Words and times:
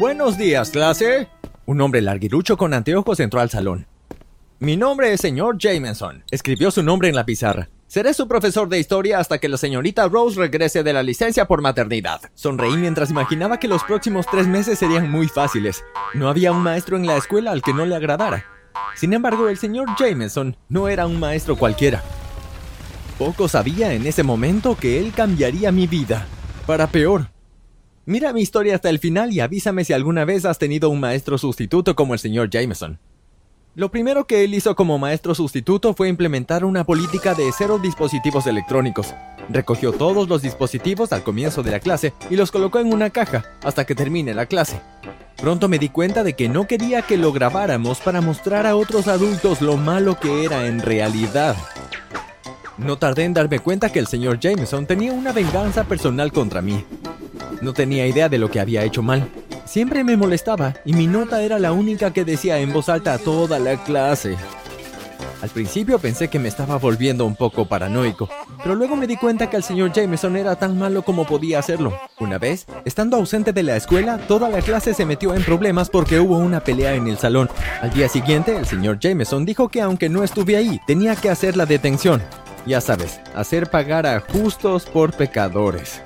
Buenos 0.00 0.38
días, 0.38 0.70
clase. 0.70 1.28
Un 1.66 1.78
hombre 1.82 2.00
larguirucho 2.00 2.56
con 2.56 2.72
anteojos 2.72 3.20
entró 3.20 3.38
al 3.38 3.50
salón. 3.50 3.86
Mi 4.58 4.74
nombre 4.78 5.12
es 5.12 5.20
señor 5.20 5.58
Jameson. 5.58 6.24
Escribió 6.30 6.70
su 6.70 6.82
nombre 6.82 7.10
en 7.10 7.14
la 7.14 7.26
pizarra. 7.26 7.68
Seré 7.86 8.14
su 8.14 8.26
profesor 8.26 8.70
de 8.70 8.78
historia 8.78 9.18
hasta 9.18 9.36
que 9.36 9.50
la 9.50 9.58
señorita 9.58 10.08
Rose 10.08 10.40
regrese 10.40 10.82
de 10.82 10.94
la 10.94 11.02
licencia 11.02 11.46
por 11.46 11.60
maternidad. 11.60 12.22
Sonreí 12.32 12.78
mientras 12.78 13.10
imaginaba 13.10 13.58
que 13.60 13.68
los 13.68 13.84
próximos 13.84 14.24
tres 14.30 14.46
meses 14.46 14.78
serían 14.78 15.10
muy 15.10 15.28
fáciles. 15.28 15.84
No 16.14 16.30
había 16.30 16.52
un 16.52 16.62
maestro 16.62 16.96
en 16.96 17.06
la 17.06 17.18
escuela 17.18 17.50
al 17.50 17.60
que 17.60 17.74
no 17.74 17.84
le 17.84 17.94
agradara. 17.94 18.46
Sin 18.94 19.12
embargo, 19.12 19.50
el 19.50 19.58
señor 19.58 19.86
Jameson 19.98 20.56
no 20.70 20.88
era 20.88 21.06
un 21.06 21.20
maestro 21.20 21.56
cualquiera. 21.56 22.02
Poco 23.18 23.48
sabía 23.48 23.92
en 23.92 24.06
ese 24.06 24.22
momento 24.22 24.78
que 24.78 24.98
él 24.98 25.12
cambiaría 25.14 25.70
mi 25.70 25.86
vida. 25.86 26.26
Para 26.66 26.86
peor. 26.86 27.26
Mira 28.06 28.32
mi 28.32 28.40
historia 28.40 28.74
hasta 28.74 28.88
el 28.88 28.98
final 28.98 29.30
y 29.30 29.40
avísame 29.40 29.84
si 29.84 29.92
alguna 29.92 30.24
vez 30.24 30.46
has 30.46 30.58
tenido 30.58 30.88
un 30.88 31.00
maestro 31.00 31.36
sustituto 31.36 31.94
como 31.94 32.14
el 32.14 32.18
señor 32.18 32.48
Jameson. 32.50 32.98
Lo 33.74 33.90
primero 33.90 34.26
que 34.26 34.42
él 34.42 34.54
hizo 34.54 34.74
como 34.74 34.98
maestro 34.98 35.34
sustituto 35.34 35.94
fue 35.94 36.08
implementar 36.08 36.64
una 36.64 36.84
política 36.84 37.34
de 37.34 37.50
cero 37.56 37.78
dispositivos 37.80 38.46
electrónicos. 38.46 39.14
Recogió 39.50 39.92
todos 39.92 40.28
los 40.28 40.42
dispositivos 40.42 41.12
al 41.12 41.22
comienzo 41.22 41.62
de 41.62 41.72
la 41.72 41.80
clase 41.80 42.14
y 42.30 42.36
los 42.36 42.50
colocó 42.50 42.80
en 42.80 42.92
una 42.92 43.10
caja 43.10 43.44
hasta 43.62 43.84
que 43.84 43.94
termine 43.94 44.34
la 44.34 44.46
clase. 44.46 44.80
Pronto 45.36 45.68
me 45.68 45.78
di 45.78 45.90
cuenta 45.90 46.24
de 46.24 46.34
que 46.34 46.48
no 46.48 46.66
quería 46.66 47.02
que 47.02 47.16
lo 47.16 47.32
grabáramos 47.32 48.00
para 48.00 48.20
mostrar 48.20 48.66
a 48.66 48.76
otros 48.76 49.08
adultos 49.08 49.60
lo 49.60 49.76
malo 49.76 50.18
que 50.18 50.44
era 50.44 50.66
en 50.66 50.80
realidad. 50.80 51.54
No 52.76 52.96
tardé 52.96 53.24
en 53.24 53.34
darme 53.34 53.58
cuenta 53.58 53.92
que 53.92 53.98
el 53.98 54.06
señor 54.06 54.40
Jameson 54.40 54.86
tenía 54.86 55.12
una 55.12 55.32
venganza 55.32 55.84
personal 55.84 56.32
contra 56.32 56.62
mí. 56.62 56.84
No 57.60 57.72
tenía 57.72 58.06
idea 58.06 58.28
de 58.28 58.38
lo 58.38 58.50
que 58.50 58.60
había 58.60 58.84
hecho 58.84 59.02
mal. 59.02 59.28
Siempre 59.64 60.02
me 60.02 60.16
molestaba 60.16 60.74
y 60.84 60.94
mi 60.94 61.06
nota 61.06 61.42
era 61.42 61.58
la 61.58 61.72
única 61.72 62.12
que 62.12 62.24
decía 62.24 62.58
en 62.58 62.72
voz 62.72 62.88
alta 62.88 63.14
a 63.14 63.18
toda 63.18 63.58
la 63.58 63.82
clase. 63.84 64.36
Al 65.42 65.48
principio 65.48 65.98
pensé 65.98 66.28
que 66.28 66.38
me 66.38 66.48
estaba 66.48 66.76
volviendo 66.76 67.24
un 67.24 67.34
poco 67.34 67.64
paranoico, 67.64 68.28
pero 68.62 68.74
luego 68.74 68.94
me 68.94 69.06
di 69.06 69.16
cuenta 69.16 69.48
que 69.48 69.56
el 69.56 69.62
señor 69.62 69.92
Jameson 69.92 70.36
era 70.36 70.56
tan 70.56 70.78
malo 70.78 71.02
como 71.02 71.24
podía 71.24 71.58
hacerlo. 71.58 71.98
Una 72.18 72.36
vez, 72.36 72.66
estando 72.84 73.16
ausente 73.16 73.54
de 73.54 73.62
la 73.62 73.76
escuela, 73.76 74.18
toda 74.18 74.50
la 74.50 74.60
clase 74.60 74.92
se 74.92 75.06
metió 75.06 75.34
en 75.34 75.42
problemas 75.42 75.88
porque 75.88 76.20
hubo 76.20 76.36
una 76.36 76.60
pelea 76.60 76.94
en 76.94 77.08
el 77.08 77.16
salón. 77.16 77.48
Al 77.80 77.90
día 77.90 78.08
siguiente, 78.08 78.54
el 78.54 78.66
señor 78.66 78.98
Jameson 78.98 79.46
dijo 79.46 79.70
que 79.70 79.80
aunque 79.80 80.10
no 80.10 80.22
estuve 80.24 80.56
ahí, 80.56 80.78
tenía 80.86 81.16
que 81.16 81.30
hacer 81.30 81.56
la 81.56 81.64
detención. 81.64 82.22
Ya 82.66 82.82
sabes, 82.82 83.20
hacer 83.34 83.70
pagar 83.70 84.06
a 84.06 84.20
justos 84.20 84.84
por 84.84 85.14
pecadores. 85.14 86.02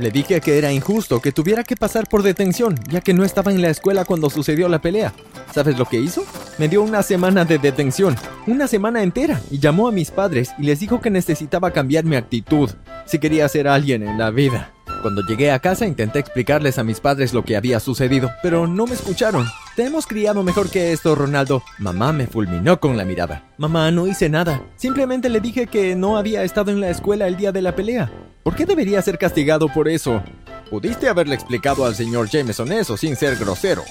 Le 0.00 0.10
dije 0.10 0.40
que 0.40 0.56
era 0.56 0.72
injusto 0.72 1.20
que 1.20 1.30
tuviera 1.30 1.62
que 1.62 1.76
pasar 1.76 2.08
por 2.08 2.22
detención, 2.22 2.74
ya 2.88 3.02
que 3.02 3.12
no 3.12 3.22
estaba 3.22 3.52
en 3.52 3.60
la 3.60 3.68
escuela 3.68 4.06
cuando 4.06 4.30
sucedió 4.30 4.66
la 4.66 4.80
pelea. 4.80 5.12
¿Sabes 5.52 5.78
lo 5.78 5.84
que 5.84 6.00
hizo? 6.00 6.24
Me 6.56 6.68
dio 6.68 6.80
una 6.80 7.02
semana 7.02 7.44
de 7.44 7.58
detención, 7.58 8.16
una 8.46 8.66
semana 8.66 9.02
entera, 9.02 9.42
y 9.50 9.58
llamó 9.58 9.88
a 9.88 9.92
mis 9.92 10.10
padres 10.10 10.52
y 10.58 10.62
les 10.62 10.80
dijo 10.80 11.02
que 11.02 11.10
necesitaba 11.10 11.72
cambiar 11.72 12.04
mi 12.04 12.16
actitud, 12.16 12.70
si 13.04 13.18
quería 13.18 13.46
ser 13.50 13.68
alguien 13.68 14.02
en 14.02 14.16
la 14.16 14.30
vida. 14.30 14.72
Cuando 15.02 15.20
llegué 15.20 15.50
a 15.50 15.58
casa 15.58 15.86
intenté 15.86 16.18
explicarles 16.18 16.78
a 16.78 16.84
mis 16.84 17.00
padres 17.00 17.34
lo 17.34 17.44
que 17.44 17.58
había 17.58 17.78
sucedido, 17.78 18.30
pero 18.42 18.66
no 18.66 18.86
me 18.86 18.94
escucharon. 18.94 19.46
Te 19.76 19.84
hemos 19.84 20.06
criado 20.06 20.42
mejor 20.42 20.68
que 20.68 20.92
esto, 20.92 21.14
Ronaldo. 21.14 21.62
Mamá 21.78 22.12
me 22.12 22.26
fulminó 22.26 22.80
con 22.80 22.96
la 22.96 23.04
mirada. 23.04 23.44
Mamá, 23.56 23.90
no 23.92 24.06
hice 24.08 24.28
nada. 24.28 24.62
Simplemente 24.76 25.28
le 25.28 25.40
dije 25.40 25.68
que 25.68 25.94
no 25.94 26.16
había 26.16 26.42
estado 26.42 26.72
en 26.72 26.80
la 26.80 26.90
escuela 26.90 27.28
el 27.28 27.36
día 27.36 27.52
de 27.52 27.62
la 27.62 27.76
pelea. 27.76 28.10
¿Por 28.42 28.56
qué 28.56 28.66
debería 28.66 29.00
ser 29.00 29.16
castigado 29.16 29.68
por 29.68 29.88
eso? 29.88 30.22
Pudiste 30.70 31.08
haberle 31.08 31.36
explicado 31.36 31.84
al 31.84 31.94
señor 31.94 32.28
Jameson 32.28 32.72
eso 32.72 32.96
sin 32.96 33.14
ser 33.14 33.36
grosero, 33.36 33.84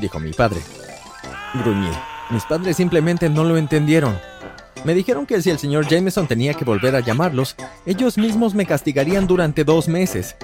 dijo 0.00 0.18
mi 0.18 0.32
padre. 0.32 0.60
Gruñí. 1.62 1.90
Mis 2.30 2.44
padres 2.44 2.76
simplemente 2.76 3.28
no 3.28 3.44
lo 3.44 3.56
entendieron. 3.56 4.18
Me 4.84 4.94
dijeron 4.94 5.26
que 5.26 5.42
si 5.42 5.50
el 5.50 5.58
señor 5.58 5.86
Jameson 5.86 6.26
tenía 6.26 6.54
que 6.54 6.64
volver 6.64 6.96
a 6.96 7.00
llamarlos, 7.00 7.56
ellos 7.84 8.16
mismos 8.16 8.54
me 8.54 8.66
castigarían 8.66 9.26
durante 9.26 9.64
dos 9.64 9.86
meses. 9.86 10.34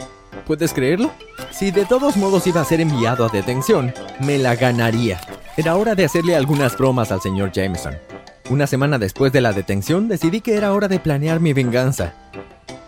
¿Puedes 0.47 0.73
creerlo? 0.73 1.13
Si 1.53 1.71
de 1.71 1.85
todos 1.85 2.17
modos 2.17 2.47
iba 2.47 2.63
a 2.63 2.65
ser 2.65 2.81
enviado 2.81 3.27
a 3.27 3.29
detención, 3.29 3.93
me 4.21 4.39
la 4.39 4.57
ganaría. 4.57 5.21
Era 5.57 5.77
hora 5.77 5.95
de 5.95 6.05
hacerle 6.05 6.35
algunas 6.35 6.77
bromas 6.77 7.13
al 7.13 7.21
señor 7.21 7.53
Jameson. 7.53 7.95
Una 8.49 8.67
semana 8.67 8.99
después 8.99 9.33
de 9.33 9.43
la 9.43 9.53
detención 9.53 10.09
decidí 10.09 10.41
que 10.41 10.57
era 10.57 10.73
hora 10.73 10.89
de 10.89 10.99
planear 10.99 11.41
mi 11.41 11.53
venganza. 11.53 12.15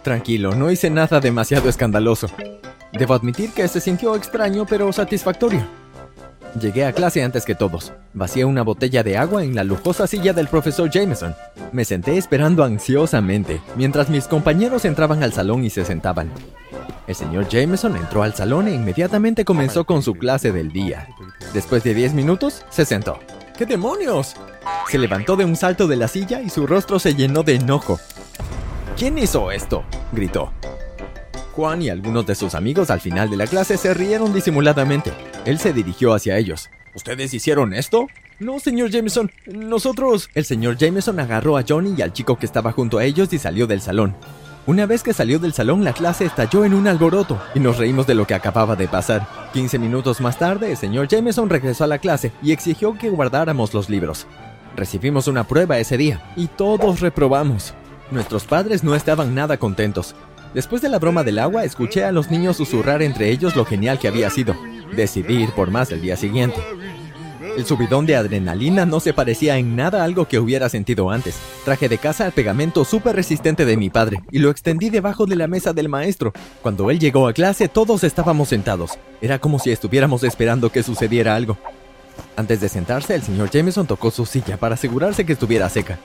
Tranquilo, 0.02 0.54
no 0.54 0.70
hice 0.70 0.88
nada 0.88 1.20
demasiado 1.20 1.68
escandaloso. 1.68 2.28
Debo 2.92 3.14
admitir 3.14 3.50
que 3.52 3.68
se 3.68 3.80
sintió 3.80 4.16
extraño 4.16 4.64
pero 4.66 4.92
satisfactorio. 4.92 5.62
Llegué 6.58 6.86
a 6.86 6.92
clase 6.92 7.22
antes 7.22 7.44
que 7.44 7.54
todos. 7.54 7.92
Vacié 8.14 8.44
una 8.44 8.62
botella 8.62 9.02
de 9.02 9.18
agua 9.18 9.44
en 9.44 9.54
la 9.54 9.64
lujosa 9.64 10.06
silla 10.06 10.32
del 10.32 10.48
profesor 10.48 10.88
Jameson. 10.88 11.34
Me 11.72 11.84
senté 11.84 12.16
esperando 12.16 12.64
ansiosamente, 12.64 13.60
mientras 13.76 14.08
mis 14.08 14.26
compañeros 14.26 14.84
entraban 14.84 15.22
al 15.22 15.32
salón 15.32 15.64
y 15.64 15.70
se 15.70 15.84
sentaban. 15.84 16.30
El 17.06 17.14
señor 17.14 17.48
Jameson 17.48 17.96
entró 17.96 18.22
al 18.22 18.34
salón 18.34 18.68
e 18.68 18.74
inmediatamente 18.74 19.44
comenzó 19.44 19.84
con 19.84 20.02
su 20.02 20.14
clase 20.14 20.52
del 20.52 20.72
día. 20.72 21.08
Después 21.52 21.84
de 21.84 21.94
10 21.94 22.14
minutos, 22.14 22.64
se 22.70 22.84
sentó. 22.84 23.18
¿Qué 23.56 23.66
demonios? 23.66 24.34
Se 24.88 24.98
levantó 24.98 25.36
de 25.36 25.44
un 25.44 25.56
salto 25.56 25.86
de 25.86 25.96
la 25.96 26.08
silla 26.08 26.40
y 26.40 26.50
su 26.50 26.66
rostro 26.66 26.98
se 26.98 27.14
llenó 27.14 27.42
de 27.42 27.56
enojo. 27.56 28.00
¿Quién 28.96 29.18
hizo 29.18 29.50
esto? 29.50 29.84
gritó. 30.12 30.52
Juan 31.52 31.82
y 31.82 31.88
algunos 31.88 32.26
de 32.26 32.34
sus 32.34 32.54
amigos 32.54 32.90
al 32.90 33.00
final 33.00 33.30
de 33.30 33.36
la 33.36 33.46
clase 33.46 33.76
se 33.76 33.94
rieron 33.94 34.32
disimuladamente. 34.32 35.12
Él 35.44 35.58
se 35.58 35.72
dirigió 35.72 36.14
hacia 36.14 36.36
ellos. 36.36 36.70
¿Ustedes 36.94 37.34
hicieron 37.34 37.74
esto? 37.74 38.08
No, 38.40 38.58
señor 38.58 38.90
Jameson. 38.90 39.30
Nosotros... 39.46 40.28
El 40.34 40.44
señor 40.44 40.76
Jameson 40.76 41.20
agarró 41.20 41.56
a 41.56 41.64
Johnny 41.66 41.94
y 41.96 42.02
al 42.02 42.12
chico 42.12 42.36
que 42.36 42.46
estaba 42.46 42.72
junto 42.72 42.98
a 42.98 43.04
ellos 43.04 43.32
y 43.32 43.38
salió 43.38 43.66
del 43.66 43.80
salón. 43.80 44.16
Una 44.66 44.86
vez 44.86 45.02
que 45.02 45.12
salió 45.12 45.38
del 45.38 45.52
salón, 45.52 45.84
la 45.84 45.92
clase 45.92 46.24
estalló 46.24 46.64
en 46.64 46.72
un 46.72 46.88
alboroto 46.88 47.38
y 47.54 47.60
nos 47.60 47.76
reímos 47.76 48.06
de 48.06 48.14
lo 48.14 48.26
que 48.26 48.32
acababa 48.32 48.76
de 48.76 48.88
pasar. 48.88 49.28
15 49.52 49.78
minutos 49.78 50.22
más 50.22 50.38
tarde, 50.38 50.70
el 50.70 50.78
señor 50.78 51.06
Jameson 51.06 51.50
regresó 51.50 51.84
a 51.84 51.86
la 51.86 51.98
clase 51.98 52.32
y 52.42 52.52
exigió 52.52 52.96
que 52.96 53.10
guardáramos 53.10 53.74
los 53.74 53.90
libros. 53.90 54.26
Recibimos 54.74 55.28
una 55.28 55.44
prueba 55.44 55.78
ese 55.78 55.98
día 55.98 56.32
y 56.34 56.46
todos 56.46 57.00
reprobamos. 57.00 57.74
Nuestros 58.10 58.44
padres 58.44 58.82
no 58.82 58.94
estaban 58.94 59.34
nada 59.34 59.58
contentos. 59.58 60.14
Después 60.54 60.80
de 60.80 60.88
la 60.88 60.98
broma 60.98 61.24
del 61.24 61.40
agua, 61.40 61.64
escuché 61.64 62.04
a 62.04 62.12
los 62.12 62.30
niños 62.30 62.56
susurrar 62.56 63.02
entre 63.02 63.28
ellos 63.28 63.56
lo 63.56 63.66
genial 63.66 63.98
que 63.98 64.08
había 64.08 64.30
sido. 64.30 64.56
Decidí 64.96 65.42
ir 65.42 65.50
por 65.50 65.70
más 65.70 65.92
el 65.92 66.00
día 66.00 66.16
siguiente. 66.16 66.62
El 67.56 67.66
subidón 67.66 68.04
de 68.04 68.16
adrenalina 68.16 68.84
no 68.84 68.98
se 68.98 69.12
parecía 69.12 69.58
en 69.58 69.76
nada 69.76 70.00
a 70.00 70.04
algo 70.04 70.26
que 70.26 70.40
hubiera 70.40 70.68
sentido 70.68 71.10
antes. 71.10 71.36
Traje 71.64 71.88
de 71.88 71.98
casa 71.98 72.26
el 72.26 72.32
pegamento 72.32 72.84
súper 72.84 73.14
resistente 73.14 73.64
de 73.64 73.76
mi 73.76 73.90
padre 73.90 74.24
y 74.32 74.40
lo 74.40 74.50
extendí 74.50 74.90
debajo 74.90 75.24
de 75.24 75.36
la 75.36 75.46
mesa 75.46 75.72
del 75.72 75.88
maestro. 75.88 76.32
Cuando 76.62 76.90
él 76.90 76.98
llegó 76.98 77.28
a 77.28 77.32
clase 77.32 77.68
todos 77.68 78.02
estábamos 78.02 78.48
sentados. 78.48 78.98
Era 79.20 79.38
como 79.38 79.60
si 79.60 79.70
estuviéramos 79.70 80.24
esperando 80.24 80.72
que 80.72 80.82
sucediera 80.82 81.36
algo. 81.36 81.56
Antes 82.36 82.60
de 82.60 82.68
sentarse, 82.68 83.14
el 83.14 83.22
señor 83.22 83.50
Jameson 83.50 83.86
tocó 83.86 84.10
su 84.10 84.26
silla 84.26 84.56
para 84.56 84.74
asegurarse 84.74 85.24
que 85.24 85.34
estuviera 85.34 85.68
seca. 85.68 86.00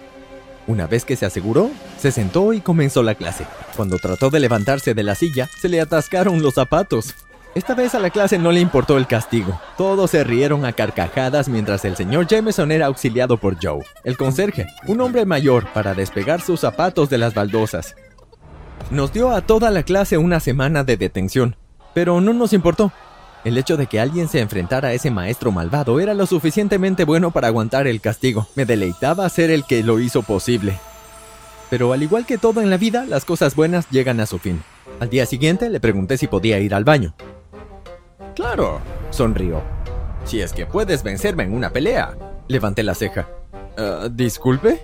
Una 0.67 0.85
vez 0.85 1.03
que 1.03 1.15
se 1.15 1.25
aseguró, 1.25 1.71
se 1.97 2.11
sentó 2.11 2.53
y 2.53 2.61
comenzó 2.61 3.01
la 3.01 3.15
clase. 3.15 3.45
Cuando 3.75 3.97
trató 3.97 4.29
de 4.29 4.39
levantarse 4.39 4.93
de 4.93 5.01
la 5.01 5.15
silla, 5.15 5.49
se 5.59 5.67
le 5.67 5.81
atascaron 5.81 6.43
los 6.43 6.53
zapatos. 6.53 7.15
Esta 7.59 7.75
vez 7.75 7.93
a 7.93 7.99
la 7.99 8.09
clase 8.09 8.39
no 8.39 8.53
le 8.53 8.61
importó 8.61 8.97
el 8.97 9.05
castigo. 9.05 9.59
Todos 9.77 10.11
se 10.11 10.23
rieron 10.23 10.63
a 10.63 10.71
carcajadas 10.71 11.49
mientras 11.49 11.83
el 11.83 11.97
señor 11.97 12.25
Jameson 12.25 12.71
era 12.71 12.85
auxiliado 12.85 13.35
por 13.35 13.57
Joe, 13.61 13.83
el 14.05 14.15
conserje, 14.15 14.65
un 14.87 15.01
hombre 15.01 15.25
mayor, 15.25 15.67
para 15.73 15.93
despegar 15.93 16.39
sus 16.39 16.61
zapatos 16.61 17.09
de 17.09 17.17
las 17.17 17.33
baldosas. 17.33 17.97
Nos 18.91 19.11
dio 19.11 19.31
a 19.31 19.41
toda 19.41 19.71
la 19.71 19.83
clase 19.83 20.17
una 20.17 20.39
semana 20.39 20.85
de 20.85 20.95
detención, 20.95 21.57
pero 21.93 22.21
no 22.21 22.31
nos 22.31 22.53
importó. 22.53 22.93
El 23.43 23.57
hecho 23.57 23.75
de 23.75 23.87
que 23.87 23.99
alguien 23.99 24.29
se 24.29 24.39
enfrentara 24.39 24.87
a 24.87 24.93
ese 24.93 25.11
maestro 25.11 25.51
malvado 25.51 25.99
era 25.99 26.13
lo 26.13 26.27
suficientemente 26.27 27.03
bueno 27.03 27.31
para 27.31 27.49
aguantar 27.49 27.87
el 27.87 27.99
castigo. 27.99 28.47
Me 28.55 28.63
deleitaba 28.63 29.27
ser 29.27 29.51
el 29.51 29.65
que 29.65 29.83
lo 29.83 29.99
hizo 29.99 30.23
posible. 30.23 30.79
Pero 31.69 31.91
al 31.91 32.03
igual 32.03 32.25
que 32.25 32.37
todo 32.37 32.61
en 32.61 32.69
la 32.69 32.77
vida, 32.77 33.03
las 33.05 33.25
cosas 33.25 33.53
buenas 33.53 33.89
llegan 33.89 34.21
a 34.21 34.27
su 34.27 34.39
fin. 34.39 34.63
Al 35.01 35.09
día 35.09 35.25
siguiente 35.25 35.69
le 35.69 35.81
pregunté 35.81 36.17
si 36.17 36.27
podía 36.27 36.57
ir 36.59 36.73
al 36.73 36.85
baño. 36.85 37.13
Claro, 38.39 38.79
sonrió. 39.09 39.61
Si 40.23 40.39
es 40.39 40.53
que 40.53 40.65
puedes 40.65 41.03
vencerme 41.03 41.43
en 41.43 41.53
una 41.53 41.71
pelea. 41.71 42.15
Levanté 42.47 42.83
la 42.83 42.95
ceja. 42.95 43.27
Ah, 43.77 44.07
¿Disculpe? 44.09 44.81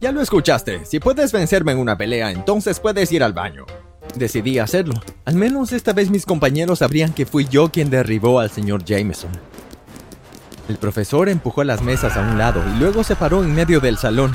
Ya 0.00 0.10
lo 0.10 0.22
escuchaste. 0.22 0.86
Si 0.86 0.98
puedes 0.98 1.30
vencerme 1.30 1.72
en 1.72 1.80
una 1.80 1.98
pelea, 1.98 2.30
entonces 2.30 2.80
puedes 2.80 3.12
ir 3.12 3.22
al 3.22 3.34
baño. 3.34 3.66
Decidí 4.14 4.58
hacerlo. 4.58 4.94
Al 5.26 5.34
menos 5.34 5.72
esta 5.72 5.92
vez 5.92 6.08
mis 6.08 6.24
compañeros 6.24 6.78
sabrían 6.78 7.12
que 7.12 7.26
fui 7.26 7.46
yo 7.46 7.70
quien 7.70 7.90
derribó 7.90 8.40
al 8.40 8.50
señor 8.50 8.82
Jameson. 8.82 9.32
El 10.66 10.78
profesor 10.78 11.28
empujó 11.28 11.64
las 11.64 11.82
mesas 11.82 12.16
a 12.16 12.22
un 12.22 12.38
lado 12.38 12.62
y 12.74 12.78
luego 12.78 13.04
se 13.04 13.16
paró 13.16 13.44
en 13.44 13.54
medio 13.54 13.80
del 13.80 13.98
salón. 13.98 14.32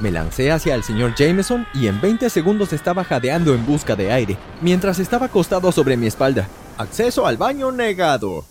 Me 0.00 0.10
lancé 0.10 0.52
hacia 0.52 0.74
el 0.74 0.82
señor 0.82 1.14
Jameson 1.16 1.66
y 1.72 1.86
en 1.86 2.02
20 2.02 2.28
segundos 2.28 2.74
estaba 2.74 3.02
jadeando 3.02 3.54
en 3.54 3.64
busca 3.64 3.96
de 3.96 4.12
aire, 4.12 4.36
mientras 4.60 4.98
estaba 4.98 5.24
acostado 5.24 5.72
sobre 5.72 5.96
mi 5.96 6.06
espalda. 6.06 6.46
Acceso 6.78 7.26
al 7.26 7.36
baño 7.36 7.72
negado. 7.72 8.44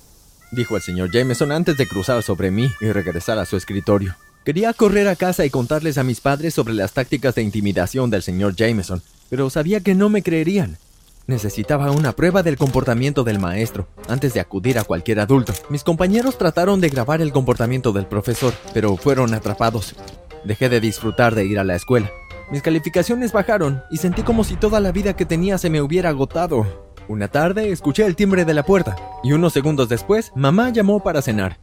dijo 0.51 0.75
el 0.75 0.81
señor 0.81 1.11
Jameson 1.13 1.53
antes 1.53 1.77
de 1.77 1.87
cruzar 1.87 2.21
sobre 2.23 2.51
mí 2.51 2.69
y 2.81 2.91
regresar 2.91 3.39
a 3.39 3.45
su 3.45 3.55
escritorio. 3.55 4.15
Quería 4.43 4.73
correr 4.73 5.07
a 5.07 5.15
casa 5.15 5.45
y 5.45 5.49
contarles 5.49 5.97
a 5.97 6.03
mis 6.03 6.19
padres 6.19 6.53
sobre 6.53 6.73
las 6.73 6.91
tácticas 6.91 7.35
de 7.35 7.43
intimidación 7.43 8.09
del 8.09 8.21
señor 8.21 8.53
Jameson, 8.53 9.01
pero 9.29 9.49
sabía 9.49 9.79
que 9.79 9.95
no 9.95 10.09
me 10.09 10.23
creerían. 10.23 10.77
Necesitaba 11.25 11.89
una 11.91 12.11
prueba 12.11 12.43
del 12.43 12.57
comportamiento 12.57 13.23
del 13.23 13.39
maestro 13.39 13.87
antes 14.09 14.33
de 14.33 14.41
acudir 14.41 14.77
a 14.77 14.83
cualquier 14.83 15.21
adulto. 15.21 15.53
Mis 15.69 15.85
compañeros 15.85 16.37
trataron 16.37 16.81
de 16.81 16.89
grabar 16.89 17.21
el 17.21 17.31
comportamiento 17.31 17.93
del 17.93 18.07
profesor, 18.07 18.53
pero 18.73 18.97
fueron 18.97 19.33
atrapados. 19.33 19.95
Dejé 20.43 20.67
de 20.67 20.81
disfrutar 20.81 21.33
de 21.33 21.45
ir 21.45 21.59
a 21.59 21.63
la 21.63 21.75
escuela. 21.75 22.11
Mis 22.51 22.61
calificaciones 22.61 23.31
bajaron 23.31 23.83
y 23.89 23.97
sentí 23.97 24.23
como 24.23 24.43
si 24.43 24.57
toda 24.57 24.81
la 24.81 24.91
vida 24.91 25.15
que 25.15 25.25
tenía 25.25 25.57
se 25.57 25.69
me 25.69 25.81
hubiera 25.81 26.09
agotado. 26.09 26.86
Una 27.09 27.29
tarde 27.29 27.71
escuché 27.71 28.05
el 28.05 28.17
timbre 28.17 28.43
de 28.43 28.53
la 28.53 28.63
puerta 28.63 28.97
y 29.23 29.31
unos 29.31 29.53
segundos 29.53 29.87
después 29.87 30.33
mamá 30.35 30.71
llamó 30.71 31.01
para 31.01 31.21
cenar. 31.21 31.57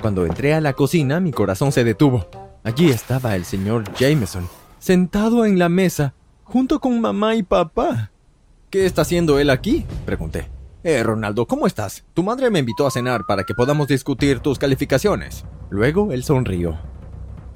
Cuando 0.00 0.26
entré 0.26 0.52
a 0.52 0.60
la 0.60 0.74
cocina 0.74 1.18
mi 1.18 1.32
corazón 1.32 1.72
se 1.72 1.82
detuvo. 1.82 2.26
Allí 2.62 2.90
estaba 2.90 3.36
el 3.36 3.44
señor 3.46 3.84
Jameson, 3.94 4.48
sentado 4.78 5.46
en 5.46 5.58
la 5.58 5.68
mesa, 5.70 6.14
junto 6.44 6.80
con 6.80 7.00
mamá 7.00 7.36
y 7.36 7.42
papá. 7.42 8.10
¿Qué 8.68 8.84
está 8.84 9.02
haciendo 9.02 9.38
él 9.38 9.48
aquí? 9.50 9.86
pregunté. 10.04 10.50
Eh, 10.82 11.02
Ronaldo, 11.02 11.46
¿cómo 11.46 11.66
estás? 11.66 12.04
Tu 12.12 12.22
madre 12.22 12.50
me 12.50 12.58
invitó 12.58 12.86
a 12.86 12.90
cenar 12.90 13.22
para 13.26 13.44
que 13.44 13.54
podamos 13.54 13.88
discutir 13.88 14.40
tus 14.40 14.58
calificaciones. 14.58 15.44
Luego 15.70 16.12
él 16.12 16.22
sonrió. 16.22 16.76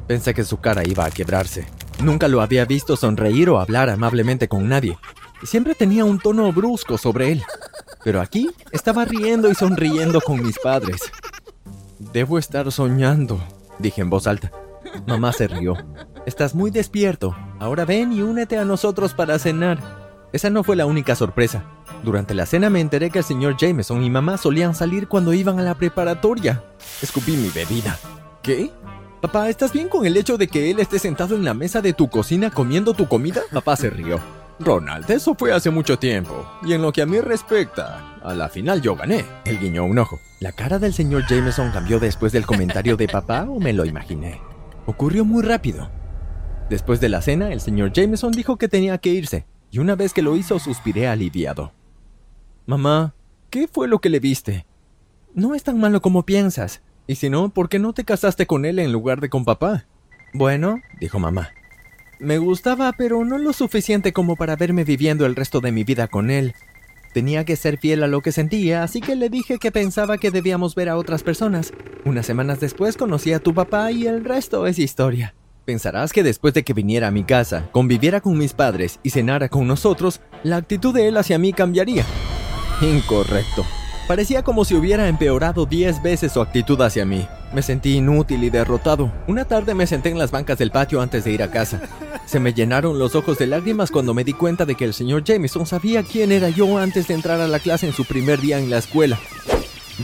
Pensé 0.06 0.32
que 0.32 0.44
su 0.44 0.56
cara 0.58 0.88
iba 0.88 1.04
a 1.04 1.10
quebrarse. 1.10 1.66
Nunca 2.02 2.28
lo 2.28 2.40
había 2.40 2.64
visto 2.64 2.96
sonreír 2.96 3.50
o 3.50 3.60
hablar 3.60 3.90
amablemente 3.90 4.48
con 4.48 4.68
nadie. 4.68 4.96
Siempre 5.42 5.74
tenía 5.74 6.04
un 6.04 6.18
tono 6.18 6.52
brusco 6.52 6.98
sobre 6.98 7.32
él. 7.32 7.42
Pero 8.04 8.20
aquí 8.20 8.50
estaba 8.72 9.04
riendo 9.04 9.50
y 9.50 9.54
sonriendo 9.54 10.20
con 10.20 10.42
mis 10.42 10.58
padres. 10.58 11.00
Debo 11.98 12.38
estar 12.38 12.70
soñando, 12.72 13.40
dije 13.78 14.00
en 14.00 14.10
voz 14.10 14.26
alta. 14.26 14.50
Mamá 15.06 15.32
se 15.32 15.48
rió. 15.48 15.76
Estás 16.26 16.54
muy 16.54 16.70
despierto. 16.70 17.36
Ahora 17.58 17.84
ven 17.84 18.12
y 18.12 18.22
únete 18.22 18.56
a 18.56 18.64
nosotros 18.64 19.14
para 19.14 19.38
cenar. 19.38 20.00
Esa 20.32 20.48
no 20.50 20.62
fue 20.64 20.76
la 20.76 20.86
única 20.86 21.14
sorpresa. 21.14 21.64
Durante 22.02 22.34
la 22.34 22.46
cena 22.46 22.70
me 22.70 22.80
enteré 22.80 23.10
que 23.10 23.18
el 23.18 23.24
señor 23.24 23.56
Jameson 23.58 24.02
y 24.02 24.10
mamá 24.10 24.38
solían 24.38 24.74
salir 24.74 25.08
cuando 25.08 25.34
iban 25.34 25.58
a 25.58 25.62
la 25.62 25.74
preparatoria. 25.74 26.64
Escupí 27.02 27.32
mi 27.32 27.50
bebida. 27.50 27.98
¿Qué? 28.42 28.70
Papá, 29.20 29.50
¿estás 29.50 29.72
bien 29.72 29.88
con 29.88 30.06
el 30.06 30.16
hecho 30.16 30.38
de 30.38 30.48
que 30.48 30.70
él 30.70 30.80
esté 30.80 30.98
sentado 30.98 31.34
en 31.34 31.44
la 31.44 31.52
mesa 31.52 31.82
de 31.82 31.92
tu 31.92 32.08
cocina 32.08 32.50
comiendo 32.50 32.94
tu 32.94 33.06
comida? 33.06 33.42
Papá 33.52 33.76
se 33.76 33.90
rió. 33.90 34.18
Ronald, 34.60 35.10
eso 35.10 35.34
fue 35.34 35.54
hace 35.54 35.70
mucho 35.70 35.98
tiempo. 35.98 36.46
Y 36.62 36.74
en 36.74 36.82
lo 36.82 36.92
que 36.92 37.00
a 37.00 37.06
mí 37.06 37.18
respecta, 37.20 38.18
a 38.22 38.34
la 38.34 38.50
final 38.50 38.82
yo 38.82 38.94
gané. 38.94 39.24
Él 39.46 39.58
guiñó 39.58 39.84
un 39.84 39.98
ojo. 39.98 40.20
¿La 40.38 40.52
cara 40.52 40.78
del 40.78 40.92
señor 40.92 41.24
Jameson 41.26 41.70
cambió 41.70 41.98
después 41.98 42.30
del 42.32 42.44
comentario 42.44 42.98
de 42.98 43.08
papá 43.08 43.46
o 43.48 43.58
me 43.58 43.72
lo 43.72 43.86
imaginé? 43.86 44.42
Ocurrió 44.84 45.24
muy 45.24 45.42
rápido. 45.42 45.90
Después 46.68 47.00
de 47.00 47.08
la 47.08 47.22
cena, 47.22 47.52
el 47.52 47.62
señor 47.62 47.92
Jameson 47.94 48.32
dijo 48.32 48.58
que 48.58 48.68
tenía 48.68 48.98
que 48.98 49.08
irse, 49.08 49.46
y 49.70 49.78
una 49.78 49.96
vez 49.96 50.12
que 50.12 50.22
lo 50.22 50.36
hizo 50.36 50.58
suspiré 50.58 51.08
aliviado. 51.08 51.72
Mamá, 52.66 53.14
¿qué 53.48 53.66
fue 53.66 53.88
lo 53.88 54.00
que 54.00 54.10
le 54.10 54.20
viste? 54.20 54.66
No 55.34 55.54
es 55.54 55.62
tan 55.64 55.80
malo 55.80 56.02
como 56.02 56.26
piensas. 56.26 56.82
Y 57.06 57.14
si 57.14 57.30
no, 57.30 57.48
¿por 57.48 57.70
qué 57.70 57.78
no 57.78 57.94
te 57.94 58.04
casaste 58.04 58.46
con 58.46 58.66
él 58.66 58.78
en 58.78 58.92
lugar 58.92 59.20
de 59.20 59.30
con 59.30 59.44
papá? 59.44 59.86
Bueno, 60.34 60.80
dijo 61.00 61.18
mamá. 61.18 61.48
Me 62.20 62.36
gustaba, 62.36 62.92
pero 62.92 63.24
no 63.24 63.38
lo 63.38 63.54
suficiente 63.54 64.12
como 64.12 64.36
para 64.36 64.54
verme 64.54 64.84
viviendo 64.84 65.24
el 65.24 65.34
resto 65.34 65.62
de 65.62 65.72
mi 65.72 65.84
vida 65.84 66.06
con 66.06 66.30
él. 66.30 66.54
Tenía 67.14 67.46
que 67.46 67.56
ser 67.56 67.78
fiel 67.78 68.02
a 68.02 68.08
lo 68.08 68.20
que 68.20 68.30
sentía, 68.30 68.82
así 68.82 69.00
que 69.00 69.16
le 69.16 69.30
dije 69.30 69.58
que 69.58 69.72
pensaba 69.72 70.18
que 70.18 70.30
debíamos 70.30 70.74
ver 70.74 70.90
a 70.90 70.98
otras 70.98 71.22
personas. 71.22 71.72
Unas 72.04 72.26
semanas 72.26 72.60
después 72.60 72.98
conocí 72.98 73.32
a 73.32 73.40
tu 73.40 73.54
papá 73.54 73.90
y 73.90 74.06
el 74.06 74.22
resto 74.22 74.66
es 74.66 74.78
historia. 74.78 75.34
Pensarás 75.64 76.12
que 76.12 76.22
después 76.22 76.52
de 76.52 76.62
que 76.62 76.74
viniera 76.74 77.08
a 77.08 77.10
mi 77.10 77.24
casa, 77.24 77.70
conviviera 77.72 78.20
con 78.20 78.36
mis 78.36 78.52
padres 78.52 79.00
y 79.02 79.10
cenara 79.10 79.48
con 79.48 79.66
nosotros, 79.66 80.20
la 80.42 80.56
actitud 80.56 80.94
de 80.94 81.08
él 81.08 81.16
hacia 81.16 81.38
mí 81.38 81.54
cambiaría. 81.54 82.04
Incorrecto. 82.82 83.64
Parecía 84.06 84.42
como 84.42 84.64
si 84.64 84.74
hubiera 84.74 85.08
empeorado 85.08 85.64
diez 85.64 86.02
veces 86.02 86.32
su 86.32 86.40
actitud 86.40 86.80
hacia 86.82 87.06
mí. 87.06 87.26
Me 87.54 87.62
sentí 87.62 87.96
inútil 87.96 88.44
y 88.44 88.50
derrotado. 88.50 89.10
Una 89.26 89.46
tarde 89.46 89.74
me 89.74 89.86
senté 89.86 90.10
en 90.10 90.18
las 90.18 90.30
bancas 90.30 90.58
del 90.58 90.70
patio 90.70 91.00
antes 91.00 91.24
de 91.24 91.32
ir 91.32 91.42
a 91.42 91.50
casa. 91.50 91.80
Se 92.30 92.38
me 92.38 92.54
llenaron 92.54 92.96
los 92.96 93.16
ojos 93.16 93.38
de 93.38 93.48
lágrimas 93.48 93.90
cuando 93.90 94.14
me 94.14 94.22
di 94.22 94.34
cuenta 94.34 94.64
de 94.64 94.76
que 94.76 94.84
el 94.84 94.94
señor 94.94 95.24
Jameson 95.24 95.66
sabía 95.66 96.04
quién 96.04 96.30
era 96.30 96.48
yo 96.48 96.78
antes 96.78 97.08
de 97.08 97.14
entrar 97.14 97.40
a 97.40 97.48
la 97.48 97.58
clase 97.58 97.88
en 97.88 97.92
su 97.92 98.04
primer 98.04 98.40
día 98.40 98.60
en 98.60 98.70
la 98.70 98.78
escuela. 98.78 99.18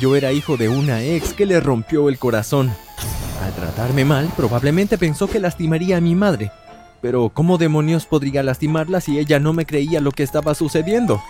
Yo 0.00 0.16
era 0.16 0.32
hijo 0.32 0.56
de 0.56 0.68
una 0.68 1.04
ex 1.04 1.34
que 1.34 1.46
le 1.46 1.60
rompió 1.60 2.08
el 2.08 2.18
corazón. 2.18 2.74
Al 3.44 3.54
tratarme 3.54 4.04
mal, 4.04 4.28
probablemente 4.36 4.98
pensó 4.98 5.28
que 5.28 5.38
lastimaría 5.38 5.98
a 5.98 6.00
mi 6.00 6.16
madre. 6.16 6.50
Pero 7.00 7.30
¿cómo 7.32 7.58
demonios 7.58 8.06
podría 8.06 8.42
lastimarla 8.42 9.00
si 9.00 9.20
ella 9.20 9.38
no 9.38 9.52
me 9.52 9.64
creía 9.64 10.00
lo 10.00 10.10
que 10.10 10.24
estaba 10.24 10.56
sucediendo? 10.56 11.22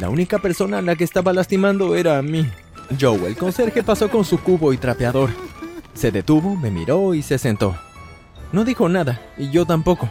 La 0.00 0.08
única 0.10 0.40
persona 0.40 0.78
a 0.78 0.82
la 0.82 0.96
que 0.96 1.04
estaba 1.04 1.32
lastimando 1.32 1.94
era 1.94 2.18
a 2.18 2.22
mí. 2.22 2.44
Joe, 3.00 3.24
el 3.28 3.36
conserje, 3.36 3.84
pasó 3.84 4.10
con 4.10 4.24
su 4.24 4.40
cubo 4.40 4.72
y 4.72 4.78
trapeador. 4.78 5.30
Se 5.94 6.10
detuvo, 6.10 6.56
me 6.56 6.72
miró 6.72 7.14
y 7.14 7.22
se 7.22 7.38
sentó. 7.38 7.76
No 8.50 8.64
dijo 8.64 8.88
nada, 8.88 9.20
y 9.38 9.50
yo 9.50 9.64
tampoco. 9.64 10.10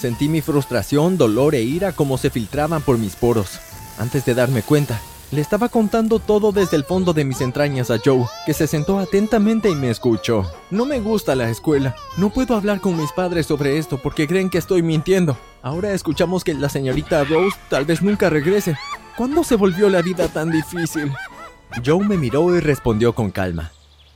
Sentí 0.00 0.30
mi 0.30 0.40
frustración, 0.40 1.18
dolor 1.18 1.54
e 1.54 1.60
ira 1.60 1.92
como 1.92 2.16
se 2.16 2.30
filtraban 2.30 2.80
por 2.80 2.96
mis 2.96 3.16
poros. 3.16 3.60
Antes 3.98 4.24
de 4.24 4.32
darme 4.32 4.62
cuenta, 4.62 4.98
le 5.30 5.42
estaba 5.42 5.68
contando 5.68 6.20
todo 6.20 6.52
desde 6.52 6.78
el 6.78 6.84
fondo 6.84 7.12
de 7.12 7.26
mis 7.26 7.42
entrañas 7.42 7.90
a 7.90 7.98
Joe, 8.02 8.24
que 8.46 8.54
se 8.54 8.66
sentó 8.66 8.98
atentamente 8.98 9.68
y 9.68 9.74
me 9.74 9.90
escuchó. 9.90 10.50
No 10.70 10.86
me 10.86 11.00
gusta 11.00 11.34
la 11.34 11.50
escuela. 11.50 11.96
No 12.16 12.30
puedo 12.30 12.56
hablar 12.56 12.80
con 12.80 12.96
mis 12.96 13.12
padres 13.12 13.44
sobre 13.44 13.76
esto 13.76 13.98
porque 14.02 14.26
creen 14.26 14.48
que 14.48 14.56
estoy 14.56 14.82
mintiendo. 14.82 15.36
Ahora 15.60 15.92
escuchamos 15.92 16.44
que 16.44 16.54
la 16.54 16.70
señorita 16.70 17.22
Rose 17.24 17.58
tal 17.68 17.84
vez 17.84 18.00
nunca 18.00 18.30
regrese. 18.30 18.78
¿Cuándo 19.18 19.44
se 19.44 19.56
volvió 19.56 19.90
la 19.90 20.00
vida 20.00 20.28
tan 20.28 20.50
difícil? 20.50 21.12
Joe 21.84 22.02
me 22.02 22.16
miró 22.16 22.56
y 22.56 22.60
respondió 22.60 23.14
con 23.14 23.30
calma. 23.30 23.70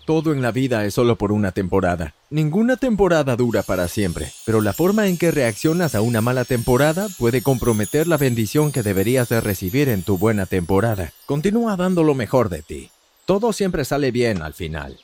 Todo 0.05 0.35
en 0.35 0.43
la 0.43 0.53
vida 0.53 0.85
es 0.85 0.93
solo 0.93 1.17
por 1.17 1.33
una 1.33 1.53
temporada. 1.53 2.15
Ninguna 2.29 2.77
temporada 2.77 3.37
dura 3.37 3.63
para 3.63 3.89
siempre, 3.89 4.31
pero 4.45 4.61
la 4.61 4.75
forma 4.75 5.07
en 5.07 5.17
que 5.17 5.31
reaccionas 5.31 5.95
a 5.95 6.03
una 6.03 6.21
mala 6.21 6.45
temporada 6.45 7.09
puede 7.19 7.41
comprometer 7.41 8.07
la 8.07 8.19
bendición 8.19 8.71
que 8.71 8.83
deberías 8.83 9.31
de 9.31 9.41
recibir 9.41 9.89
en 9.89 10.03
tu 10.03 10.19
buena 10.19 10.45
temporada. 10.45 11.15
Continúa 11.25 11.77
dando 11.77 12.03
lo 12.03 12.15
mejor 12.15 12.51
de 12.51 12.61
ti. 12.61 12.91
Todo 13.25 13.55
siempre 13.55 13.87
sale 13.87 14.11
bien 14.11 14.43
al 14.43 14.53
final. 14.53 14.99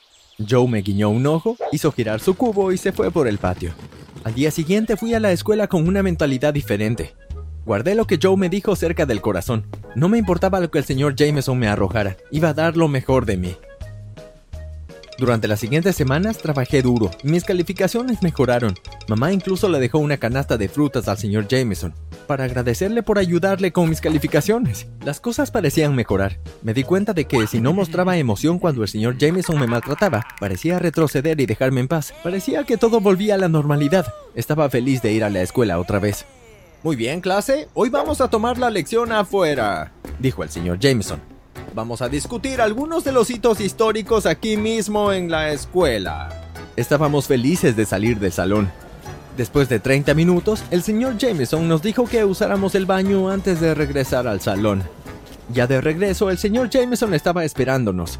Joe 0.47 0.67
me 0.67 0.83
guiñó 0.83 1.09
un 1.09 1.25
ojo, 1.25 1.57
hizo 1.71 1.91
girar 1.91 2.19
su 2.19 2.35
cubo 2.35 2.71
y 2.71 2.77
se 2.77 2.91
fue 2.91 3.09
por 3.09 3.27
el 3.27 3.39
patio. 3.39 3.73
Al 4.23 4.35
día 4.35 4.51
siguiente 4.51 4.97
fui 4.97 5.15
a 5.15 5.19
la 5.19 5.31
escuela 5.31 5.67
con 5.67 5.87
una 5.87 6.03
mentalidad 6.03 6.53
diferente. 6.53 7.15
Guardé 7.65 7.95
lo 7.95 8.05
que 8.05 8.19
Joe 8.21 8.37
me 8.37 8.49
dijo 8.49 8.75
cerca 8.75 9.07
del 9.07 9.21
corazón. 9.21 9.65
No 9.95 10.09
me 10.09 10.19
importaba 10.19 10.59
lo 10.59 10.69
que 10.69 10.77
el 10.77 10.85
señor 10.85 11.15
Jameson 11.15 11.57
me 11.57 11.67
arrojara, 11.67 12.17
iba 12.29 12.49
a 12.49 12.53
dar 12.53 12.77
lo 12.77 12.87
mejor 12.87 13.25
de 13.25 13.37
mí. 13.37 13.55
Durante 15.17 15.47
las 15.47 15.59
siguientes 15.59 15.95
semanas 15.95 16.37
trabajé 16.37 16.81
duro 16.81 17.11
mis 17.23 17.43
calificaciones 17.43 18.23
mejoraron. 18.23 18.73
Mamá 19.07 19.31
incluso 19.31 19.69
le 19.69 19.79
dejó 19.79 19.99
una 19.99 20.17
canasta 20.17 20.57
de 20.57 20.69
frutas 20.69 21.07
al 21.07 21.17
señor 21.17 21.47
Jameson 21.47 21.93
para 22.27 22.45
agradecerle 22.45 23.03
por 23.03 23.19
ayudarle 23.19 23.71
con 23.71 23.89
mis 23.89 23.99
calificaciones. 23.99 24.87
Las 25.03 25.19
cosas 25.19 25.51
parecían 25.51 25.95
mejorar. 25.95 26.39
Me 26.61 26.73
di 26.73 26.83
cuenta 26.83 27.13
de 27.13 27.25
que 27.25 27.45
si 27.45 27.59
no 27.59 27.73
mostraba 27.73 28.17
emoción 28.17 28.57
cuando 28.57 28.83
el 28.83 28.87
señor 28.87 29.17
Jameson 29.17 29.59
me 29.59 29.67
maltrataba, 29.67 30.25
parecía 30.39 30.79
retroceder 30.79 31.41
y 31.41 31.45
dejarme 31.45 31.81
en 31.81 31.87
paz. 31.89 32.13
Parecía 32.23 32.63
que 32.63 32.77
todo 32.77 33.01
volvía 33.01 33.35
a 33.35 33.37
la 33.37 33.49
normalidad. 33.49 34.13
Estaba 34.33 34.69
feliz 34.69 35.01
de 35.01 35.11
ir 35.11 35.23
a 35.23 35.29
la 35.29 35.41
escuela 35.41 35.77
otra 35.77 35.99
vez. 35.99 36.25
Muy 36.83 36.95
bien, 36.95 37.21
clase, 37.21 37.67
hoy 37.73 37.89
vamos 37.89 38.21
a 38.21 38.29
tomar 38.29 38.57
la 38.57 38.69
lección 38.69 39.11
afuera, 39.11 39.91
dijo 40.19 40.41
el 40.41 40.49
señor 40.49 40.79
Jameson. 40.79 41.30
Vamos 41.73 42.01
a 42.01 42.09
discutir 42.09 42.59
algunos 42.59 43.05
de 43.05 43.13
los 43.13 43.29
hitos 43.29 43.61
históricos 43.61 44.25
aquí 44.25 44.57
mismo 44.57 45.13
en 45.13 45.31
la 45.31 45.51
escuela. 45.51 46.29
Estábamos 46.75 47.27
felices 47.27 47.77
de 47.77 47.85
salir 47.85 48.19
del 48.19 48.33
salón. 48.33 48.69
Después 49.37 49.69
de 49.69 49.79
30 49.79 50.13
minutos, 50.13 50.65
el 50.69 50.83
señor 50.83 51.17
Jameson 51.17 51.69
nos 51.69 51.81
dijo 51.81 52.05
que 52.05 52.25
usáramos 52.25 52.75
el 52.75 52.85
baño 52.85 53.29
antes 53.29 53.61
de 53.61 53.73
regresar 53.73 54.27
al 54.27 54.41
salón. 54.41 54.83
Ya 55.53 55.65
de 55.65 55.79
regreso, 55.79 56.29
el 56.29 56.37
señor 56.37 56.69
Jameson 56.69 57.13
estaba 57.13 57.45
esperándonos. 57.45 58.19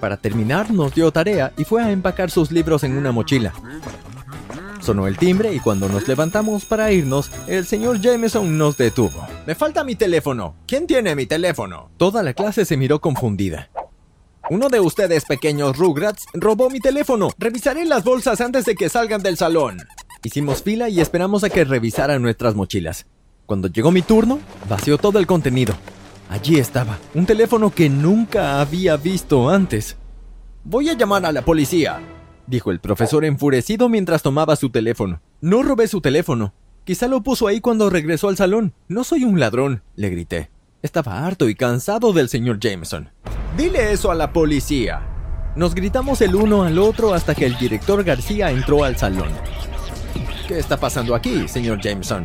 Para 0.00 0.16
terminar, 0.16 0.70
nos 0.70 0.94
dio 0.94 1.12
tarea 1.12 1.52
y 1.58 1.64
fue 1.64 1.82
a 1.82 1.90
empacar 1.90 2.30
sus 2.30 2.50
libros 2.50 2.82
en 2.82 2.96
una 2.96 3.12
mochila. 3.12 3.52
Sonó 4.80 5.06
el 5.06 5.18
timbre 5.18 5.52
y 5.52 5.60
cuando 5.60 5.86
nos 5.86 6.08
levantamos 6.08 6.64
para 6.64 6.90
irnos, 6.92 7.30
el 7.46 7.66
señor 7.66 8.00
Jameson 8.00 8.56
nos 8.56 8.78
detuvo. 8.78 9.27
Me 9.48 9.54
falta 9.54 9.82
mi 9.82 9.94
teléfono. 9.94 10.56
¿Quién 10.66 10.86
tiene 10.86 11.16
mi 11.16 11.24
teléfono? 11.24 11.90
Toda 11.96 12.22
la 12.22 12.34
clase 12.34 12.66
se 12.66 12.76
miró 12.76 13.00
confundida. 13.00 13.70
Uno 14.50 14.68
de 14.68 14.78
ustedes, 14.78 15.24
pequeños 15.24 15.78
Rugrats, 15.78 16.26
robó 16.34 16.68
mi 16.68 16.80
teléfono. 16.80 17.30
Revisaré 17.38 17.86
las 17.86 18.04
bolsas 18.04 18.42
antes 18.42 18.66
de 18.66 18.74
que 18.74 18.90
salgan 18.90 19.22
del 19.22 19.38
salón. 19.38 19.78
Hicimos 20.22 20.62
fila 20.62 20.90
y 20.90 21.00
esperamos 21.00 21.44
a 21.44 21.48
que 21.48 21.64
revisaran 21.64 22.20
nuestras 22.20 22.56
mochilas. 22.56 23.06
Cuando 23.46 23.68
llegó 23.68 23.90
mi 23.90 24.02
turno, 24.02 24.38
vació 24.68 24.98
todo 24.98 25.18
el 25.18 25.26
contenido. 25.26 25.74
Allí 26.28 26.58
estaba, 26.58 26.98
un 27.14 27.24
teléfono 27.24 27.70
que 27.70 27.88
nunca 27.88 28.60
había 28.60 28.98
visto 28.98 29.48
antes. 29.48 29.96
Voy 30.62 30.90
a 30.90 30.92
llamar 30.92 31.24
a 31.24 31.32
la 31.32 31.40
policía, 31.40 32.02
dijo 32.46 32.70
el 32.70 32.80
profesor 32.80 33.24
enfurecido 33.24 33.88
mientras 33.88 34.22
tomaba 34.22 34.56
su 34.56 34.68
teléfono. 34.68 35.22
No 35.40 35.62
robé 35.62 35.88
su 35.88 36.02
teléfono. 36.02 36.52
Quizá 36.88 37.06
lo 37.06 37.22
puso 37.22 37.46
ahí 37.46 37.60
cuando 37.60 37.90
regresó 37.90 38.30
al 38.30 38.38
salón. 38.38 38.72
No 38.88 39.04
soy 39.04 39.24
un 39.24 39.38
ladrón, 39.38 39.82
le 39.94 40.08
grité. 40.08 40.48
Estaba 40.80 41.26
harto 41.26 41.50
y 41.50 41.54
cansado 41.54 42.14
del 42.14 42.30
señor 42.30 42.60
Jameson. 42.60 43.10
Dile 43.58 43.92
eso 43.92 44.10
a 44.10 44.14
la 44.14 44.32
policía. 44.32 45.02
Nos 45.54 45.74
gritamos 45.74 46.22
el 46.22 46.34
uno 46.34 46.62
al 46.62 46.78
otro 46.78 47.12
hasta 47.12 47.34
que 47.34 47.44
el 47.44 47.58
director 47.58 48.02
García 48.04 48.50
entró 48.50 48.84
al 48.84 48.96
salón. 48.96 49.28
¿Qué 50.46 50.58
está 50.58 50.78
pasando 50.78 51.14
aquí, 51.14 51.46
señor 51.46 51.78
Jameson? 51.78 52.24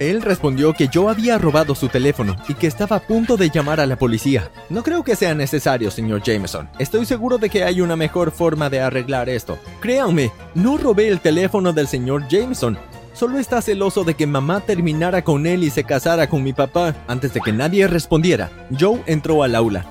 Él 0.00 0.22
respondió 0.22 0.72
que 0.72 0.88
yo 0.88 1.08
había 1.08 1.38
robado 1.38 1.76
su 1.76 1.86
teléfono 1.86 2.34
y 2.48 2.54
que 2.54 2.66
estaba 2.66 2.96
a 2.96 3.06
punto 3.06 3.36
de 3.36 3.50
llamar 3.50 3.78
a 3.78 3.86
la 3.86 3.96
policía. 3.96 4.50
No 4.70 4.82
creo 4.82 5.04
que 5.04 5.14
sea 5.14 5.36
necesario, 5.36 5.88
señor 5.92 6.22
Jameson. 6.24 6.68
Estoy 6.80 7.06
seguro 7.06 7.38
de 7.38 7.48
que 7.48 7.62
hay 7.62 7.80
una 7.80 7.94
mejor 7.94 8.32
forma 8.32 8.70
de 8.70 8.80
arreglar 8.80 9.28
esto. 9.28 9.56
Créanme, 9.80 10.32
no 10.56 10.78
robé 10.78 11.06
el 11.06 11.20
teléfono 11.20 11.72
del 11.72 11.86
señor 11.86 12.26
Jameson. 12.28 12.76
Solo 13.20 13.38
está 13.38 13.60
celoso 13.60 14.02
de 14.02 14.14
que 14.14 14.26
mamá 14.26 14.60
terminara 14.60 15.22
con 15.22 15.46
él 15.46 15.62
y 15.62 15.68
se 15.68 15.84
casara 15.84 16.30
con 16.30 16.42
mi 16.42 16.54
papá. 16.54 16.94
Antes 17.06 17.34
de 17.34 17.42
que 17.42 17.52
nadie 17.52 17.86
respondiera, 17.86 18.50
Joe 18.80 19.02
entró 19.04 19.42
al 19.42 19.54
aula. 19.56 19.84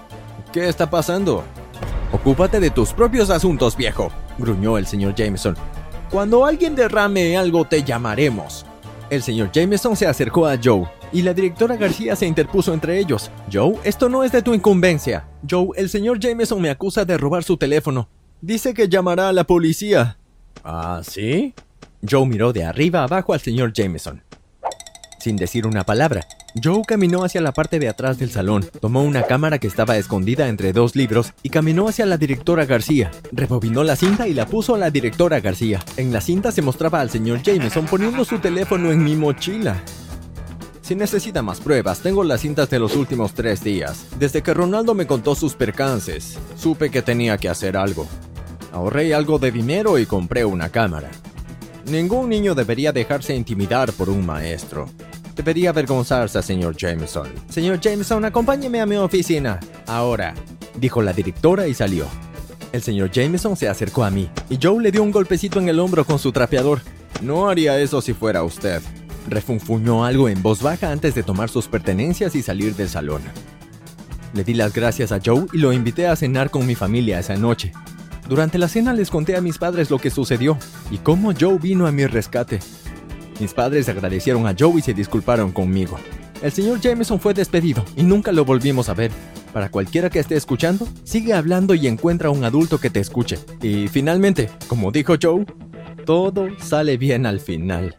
¿Qué 0.52 0.68
está 0.68 0.90
pasando? 0.90 1.44
Ocúpate 2.12 2.60
de 2.60 2.72
tus 2.72 2.92
propios 2.92 3.30
asuntos, 3.30 3.78
viejo, 3.78 4.12
gruñó 4.40 4.80
el 4.80 4.88
señor 4.88 5.14
Jameson. 5.14 5.56
Cuando 6.10 6.44
alguien 6.44 6.74
derrame 6.74 7.38
algo 7.38 7.66
te 7.66 7.84
llamaremos. 7.84 8.66
El 9.12 9.22
señor 9.22 9.52
Jameson 9.54 9.96
se 9.96 10.08
acercó 10.08 10.48
a 10.48 10.58
Joe 10.58 10.90
y 11.12 11.22
la 11.22 11.36
directora 11.36 11.78
García 11.78 12.16
se 12.16 12.26
interpuso 12.26 12.74
entre 12.74 12.98
ellos. 12.98 13.30
Joe, 13.54 13.76
esto 13.84 14.10
no 14.10 14.24
es 14.24 14.32
de 14.32 14.42
tu 14.42 14.56
incumbencia. 14.56 15.28
Joe, 15.48 15.68
el 15.76 15.90
señor 15.90 16.20
Jameson 16.20 16.60
me 16.60 16.72
acusa 16.72 17.06
de 17.06 17.16
robar 17.16 17.44
su 17.44 17.58
teléfono. 17.58 18.10
Dice 18.42 18.74
que 18.74 18.90
llamará 18.90 19.30
a 19.30 19.34
la 19.34 19.44
policía. 19.44 20.18
¿Ah, 20.64 21.02
sí? 21.04 21.54
Joe 22.08 22.26
miró 22.26 22.54
de 22.54 22.64
arriba 22.64 23.04
abajo 23.04 23.34
al 23.34 23.42
señor 23.42 23.74
Jameson. 23.74 24.24
Sin 25.20 25.36
decir 25.36 25.68
una 25.68 25.84
palabra, 25.84 26.26
Joe 26.64 26.82
caminó 26.88 27.26
hacia 27.26 27.42
la 27.42 27.52
parte 27.52 27.78
de 27.78 27.90
atrás 27.90 28.18
del 28.18 28.32
salón, 28.32 28.66
tomó 28.80 29.04
una 29.04 29.24
cámara 29.24 29.60
que 29.60 29.68
estaba 29.68 29.98
escondida 29.98 30.48
entre 30.48 30.72
dos 30.72 30.96
libros 30.96 31.34
y 31.44 31.50
caminó 31.50 31.90
hacia 31.90 32.06
la 32.06 32.18
directora 32.18 32.66
García. 32.66 33.12
Rebobinó 33.34 33.84
la 33.84 33.98
cinta 33.98 34.28
y 34.28 34.34
la 34.34 34.46
puso 34.46 34.76
a 34.76 34.78
la 34.78 34.90
directora 34.90 35.42
García. 35.42 35.84
En 35.98 36.14
la 36.14 36.22
cinta 36.22 36.52
se 36.52 36.62
mostraba 36.62 37.02
al 37.02 37.10
señor 37.10 37.42
Jameson 37.44 37.86
poniendo 37.86 38.24
su 38.24 38.40
teléfono 38.40 38.92
en 38.92 39.04
mi 39.04 39.16
mochila. 39.16 39.84
Si 40.82 40.96
necesita 40.96 41.44
más 41.44 41.60
pruebas, 41.60 42.00
tengo 42.00 42.24
las 42.24 42.42
cintas 42.42 42.70
de 42.70 42.80
los 42.80 42.96
últimos 42.96 43.34
tres 43.34 43.64
días. 43.64 44.08
Desde 44.18 44.42
que 44.42 44.54
Ronaldo 44.54 44.96
me 44.96 45.06
contó 45.06 45.36
sus 45.36 45.54
percances, 45.54 46.40
supe 46.56 46.90
que 46.90 47.02
tenía 47.02 47.38
que 47.38 47.50
hacer 47.50 47.78
algo. 47.78 48.08
Ahorré 48.72 49.14
algo 49.14 49.38
de 49.38 49.52
dinero 49.52 50.00
y 50.00 50.06
compré 50.06 50.46
una 50.46 50.70
cámara. 50.70 51.12
Ningún 51.86 52.30
niño 52.30 52.56
debería 52.56 52.92
dejarse 52.92 53.36
intimidar 53.36 53.92
por 53.94 54.10
un 54.10 54.26
maestro. 54.26 54.88
Debería 55.36 55.70
avergonzarse, 55.70 56.42
señor 56.44 56.76
Jameson. 56.76 57.30
Señor 57.50 57.80
Jameson, 57.80 58.26
acompáñeme 58.26 58.82
a 58.82 58.86
mi 58.86 58.98
oficina. 58.98 59.60
Ahora, 59.88 60.34
dijo 60.76 61.02
la 61.02 61.14
directora 61.14 61.68
y 61.68 61.74
salió. 61.74 62.06
El 62.72 62.82
señor 62.84 63.10
Jameson 63.12 63.56
se 63.56 63.68
acercó 63.68 64.04
a 64.04 64.12
mí 64.12 64.30
y 64.50 64.60
Joe 64.62 64.84
le 64.84 64.92
dio 64.92 65.02
un 65.02 65.12
golpecito 65.12 65.60
en 65.60 65.70
el 65.70 65.80
hombro 65.80 66.06
con 66.06 66.20
su 66.20 66.32
trapeador. 66.32 66.82
No 67.22 67.50
haría 67.50 67.80
eso 67.80 68.02
si 68.02 68.14
fuera 68.14 68.44
usted. 68.44 68.82
Refunfuñó 69.28 70.06
algo 70.06 70.30
en 70.30 70.42
voz 70.42 70.62
baja 70.62 70.92
antes 70.92 71.16
de 71.16 71.24
tomar 71.24 71.50
sus 71.50 71.68
pertenencias 71.68 72.36
y 72.36 72.44
salir 72.44 72.76
del 72.76 72.90
salón. 72.90 73.22
Le 74.34 74.44
di 74.44 74.54
las 74.54 74.74
gracias 74.74 75.12
a 75.12 75.20
Joe 75.24 75.46
y 75.54 75.58
lo 75.58 75.74
invité 75.74 76.08
a 76.08 76.16
cenar 76.16 76.52
con 76.52 76.66
mi 76.66 76.76
familia 76.76 77.20
esa 77.20 77.36
noche. 77.36 77.72
Durante 78.30 78.60
la 78.60 78.68
cena 78.68 78.94
les 78.94 79.10
conté 79.10 79.36
a 79.36 79.42
mis 79.42 79.58
padres 79.58 79.90
lo 79.90 79.98
que 79.98 80.12
sucedió 80.12 80.56
y 80.92 81.00
cómo 81.00 81.34
Joe 81.38 81.58
vino 81.58 81.88
a 81.88 81.92
mi 81.92 82.06
rescate. 82.06 82.60
Mis 83.40 83.56
padres 83.56 83.90
agradecieron 83.90 84.46
a 84.46 84.56
Joe 84.58 84.78
y 84.78 84.82
se 84.84 84.94
disculparon 84.94 85.52
conmigo. 85.52 85.98
El 86.44 86.52
señor 86.52 86.80
Jameson 86.80 87.20
fue 87.20 87.34
despedido 87.34 87.84
y 87.98 88.04
nunca 88.04 88.32
lo 88.32 88.46
volvimos 88.46 88.88
a 88.88 88.94
ver. 88.94 89.12
Para 89.52 89.72
cualquiera 89.72 90.12
que 90.12 90.20
esté 90.20 90.36
escuchando, 90.36 90.88
sigue 91.04 91.34
hablando 91.34 91.74
y 91.74 91.88
encuentra 91.88 92.30
un 92.30 92.44
adulto 92.44 92.78
que 92.78 92.92
te 92.92 93.00
escuche. 93.00 93.40
Y 93.64 93.88
finalmente, 93.88 94.52
como 94.68 94.92
dijo 94.92 95.16
Joe, 95.20 95.48
todo 96.06 96.50
sale 96.60 96.98
bien 96.98 97.26
al 97.26 97.40
final. 97.40 97.96